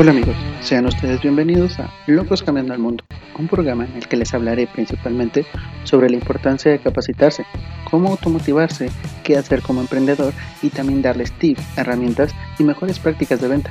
[0.00, 3.02] Hola amigos, sean ustedes bienvenidos a Locos Cambiando el Mundo,
[3.36, 5.44] un programa en el que les hablaré principalmente
[5.82, 7.44] sobre la importancia de capacitarse,
[7.90, 8.92] cómo automotivarse,
[9.24, 10.32] qué hacer como emprendedor
[10.62, 13.70] y también darles tips, herramientas y mejores prácticas de venta.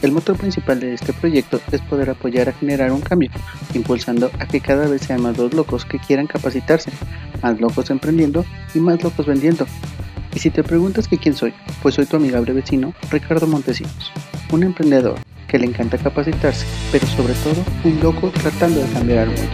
[0.00, 3.28] El motor principal de este proyecto es poder apoyar a generar un cambio,
[3.74, 6.90] impulsando a que cada vez sean más los locos que quieran capacitarse,
[7.42, 9.66] más locos emprendiendo y más locos vendiendo.
[10.34, 14.10] Y si te preguntas que quién soy, pues soy tu amigable vecino Ricardo Montesinos,
[14.50, 15.20] un emprendedor
[15.54, 19.52] que le encanta capacitarse, pero sobre todo un loco tratando de cambiar al mundo.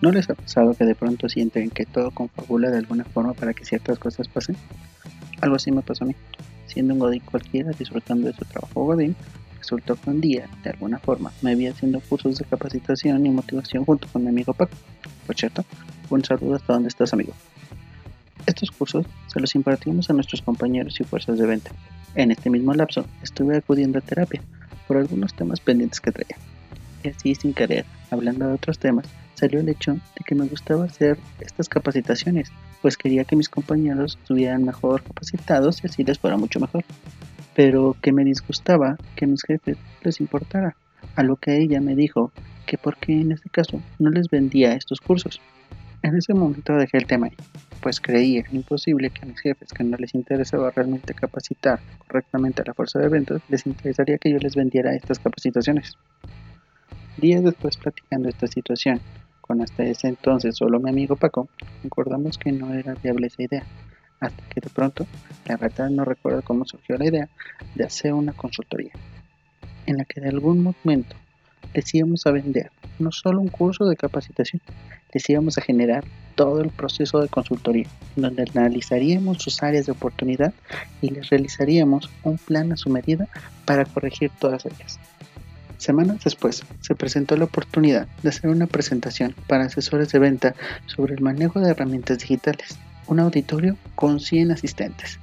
[0.00, 3.52] ¿No les ha pasado que de pronto sienten que todo confabula de alguna forma para
[3.52, 4.56] que ciertas cosas pasen?
[5.42, 6.14] Algo así me pasó a mí.
[6.64, 9.14] Siendo un godín cualquiera, disfrutando de su trabajo godín,
[9.58, 13.84] resultó que un día, de alguna forma, me vi haciendo cursos de capacitación y motivación
[13.84, 14.72] junto con mi amigo Paco.
[15.26, 15.66] Por cierto,
[16.08, 17.34] un saludo hasta donde estás, amigo.
[18.54, 21.72] Estos cursos se los impartimos a nuestros compañeros y fuerzas de venta,
[22.14, 24.40] en este mismo lapso estuve acudiendo a terapia
[24.86, 26.36] por algunos temas pendientes que traía.
[27.02, 30.84] Y así sin querer, hablando de otros temas, salió el hecho de que me gustaba
[30.84, 36.36] hacer estas capacitaciones, pues quería que mis compañeros estuvieran mejor capacitados y así les fuera
[36.36, 36.84] mucho mejor.
[37.56, 40.76] Pero que me disgustaba que a mis jefes les importara,
[41.16, 42.30] a lo que ella me dijo
[42.66, 45.40] que porque en este caso no les vendía estos cursos.
[46.02, 47.36] En ese momento dejé el tema ahí
[47.84, 52.64] pues creía imposible que a mis jefes que no les interesaba realmente capacitar correctamente a
[52.64, 55.98] la fuerza de ventas, les interesaría que yo les vendiera estas capacitaciones.
[57.18, 59.02] Días después platicando esta situación
[59.42, 61.50] con hasta ese entonces solo mi amigo Paco,
[61.82, 63.64] concordamos que no era viable esa idea,
[64.18, 65.06] hasta que de pronto,
[65.44, 67.28] la verdad no recuerdo cómo surgió la idea
[67.74, 68.92] de hacer una consultoría,
[69.84, 71.16] en la que de algún momento
[71.74, 74.62] les íbamos a vender no solo un curso de capacitación,
[75.14, 80.52] les íbamos a generar todo el proceso de consultoría, donde analizaríamos sus áreas de oportunidad
[81.00, 83.28] y les realizaríamos un plan a su medida
[83.64, 84.98] para corregir todas ellas.
[85.78, 90.54] Semanas después, se presentó la oportunidad de hacer una presentación para asesores de venta
[90.86, 95.18] sobre el manejo de herramientas digitales, un auditorio con 100 asistentes.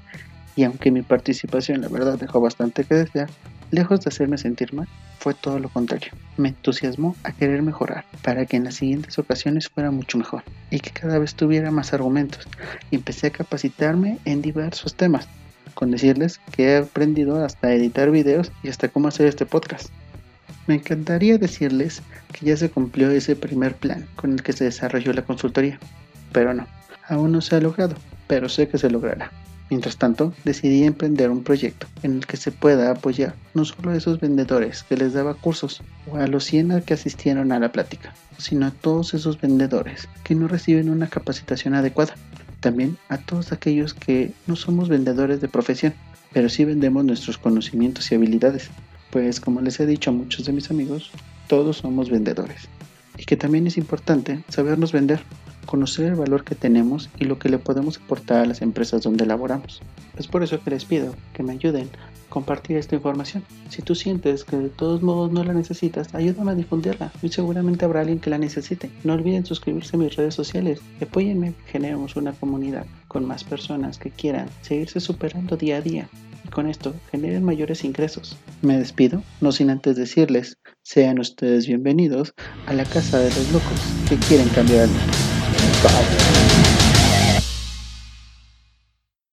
[0.56, 3.30] Y aunque mi participación la verdad dejó bastante que desear,
[3.72, 4.88] lejos de hacerme sentir mal,
[5.20, 6.12] fue todo lo contrario.
[6.38, 10.80] Me entusiasmó a querer mejorar para que en las siguientes ocasiones fuera mucho mejor y
[10.80, 12.48] que cada vez tuviera más argumentos.
[12.92, 15.28] Y empecé a capacitarme en diversos temas,
[15.74, 19.90] con decirles que he aprendido hasta editar videos y hasta cómo hacer este podcast.
[20.68, 22.02] Me encantaría decirles
[22.32, 25.80] que ya se cumplió ese primer plan con el que se desarrolló la consultoría,
[26.32, 26.68] pero no,
[27.08, 27.96] aún no se ha logrado,
[28.28, 29.32] pero sé que se logrará.
[29.72, 33.96] Mientras tanto, decidí emprender un proyecto en el que se pueda apoyar no solo a
[33.96, 38.14] esos vendedores que les daba cursos o a los 100 que asistieron a la plática,
[38.38, 42.16] sino a todos esos vendedores que no reciben una capacitación adecuada.
[42.60, 45.94] También a todos aquellos que no somos vendedores de profesión,
[46.34, 48.70] pero sí vendemos nuestros conocimientos y habilidades.
[49.10, 51.12] Pues como les he dicho a muchos de mis amigos,
[51.48, 52.68] todos somos vendedores.
[53.18, 55.24] Y que también es importante sabernos vender
[55.72, 59.26] conocer el valor que tenemos y lo que le podemos aportar a las empresas donde
[59.26, 59.82] laboramos.
[60.18, 63.42] Es por eso que les pido que me ayuden a compartir esta información.
[63.70, 67.14] Si tú sientes que de todos modos no la necesitas, ayúdame a difundirla.
[67.22, 68.92] y seguramente habrá alguien que la necesite.
[69.06, 70.82] No olviden suscribirse a mis redes sociales.
[71.02, 76.10] Apóyenme, generemos una comunidad con más personas que quieran seguirse superando día a día
[76.46, 78.36] y con esto generen mayores ingresos.
[78.62, 82.34] Me despido, no sin antes decirles, sean ustedes bienvenidos
[82.66, 85.31] a la casa de los locos que quieren cambiar el mundo.
[85.82, 86.81] Gustavo